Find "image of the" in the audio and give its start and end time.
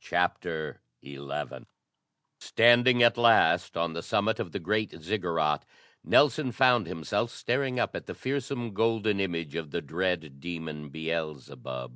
9.20-9.80